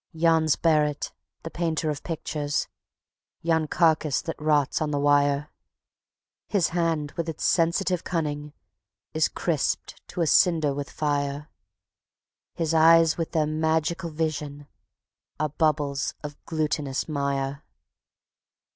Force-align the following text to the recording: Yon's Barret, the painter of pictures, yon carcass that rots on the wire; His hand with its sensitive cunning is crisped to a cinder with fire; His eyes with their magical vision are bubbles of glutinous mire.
Yon's 0.13 0.55
Barret, 0.55 1.11
the 1.43 1.51
painter 1.51 1.91
of 1.91 2.01
pictures, 2.01 2.67
yon 3.43 3.67
carcass 3.67 4.19
that 4.23 4.41
rots 4.41 4.81
on 4.81 4.89
the 4.89 4.97
wire; 4.97 5.51
His 6.47 6.69
hand 6.69 7.11
with 7.11 7.29
its 7.29 7.43
sensitive 7.43 8.03
cunning 8.03 8.53
is 9.13 9.27
crisped 9.27 10.01
to 10.07 10.21
a 10.21 10.25
cinder 10.25 10.73
with 10.73 10.89
fire; 10.89 11.49
His 12.55 12.73
eyes 12.73 13.15
with 13.19 13.33
their 13.33 13.45
magical 13.45 14.09
vision 14.09 14.65
are 15.39 15.49
bubbles 15.49 16.15
of 16.23 16.35
glutinous 16.45 17.07
mire. 17.07 17.63